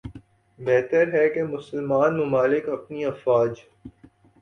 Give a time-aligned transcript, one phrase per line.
[0.59, 3.51] بہتر ہے کہ مسلمان ممالک اپنی افواج